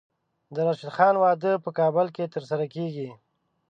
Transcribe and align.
د 0.53 0.55
راشد 0.67 0.89
خان 0.95 1.15
واده 1.23 1.51
په 1.63 1.69
کابل 1.79 2.07
کې 2.15 2.31
ترسره 2.33 2.65
کیږي. 2.75 3.09